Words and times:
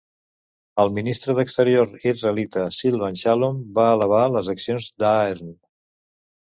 El 0.83 0.89
Ministre 0.95 1.35
d'Exteriors 1.39 2.07
israelita 2.13 2.65
Silvan 2.81 3.23
Shalom 3.25 3.63
va 3.79 3.87
alabar 3.93 4.27
les 4.39 4.53
accions 4.59 4.93
d'Ahern. 5.05 5.59